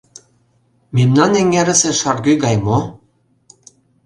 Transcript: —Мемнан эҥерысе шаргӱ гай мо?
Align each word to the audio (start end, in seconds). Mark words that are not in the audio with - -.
—Мемнан 0.95 1.31
эҥерысе 1.41 1.91
шаргӱ 1.99 2.33
гай 2.43 2.55
мо? 2.65 2.79